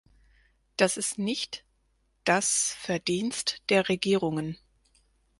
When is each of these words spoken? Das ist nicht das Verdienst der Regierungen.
Das 0.77 0.97
ist 0.97 1.19
nicht 1.19 1.63
das 2.23 2.73
Verdienst 2.79 3.61
der 3.69 3.87
Regierungen. 3.87 4.57